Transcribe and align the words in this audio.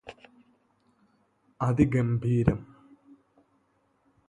അതിഗംഭീരം 1.61 2.59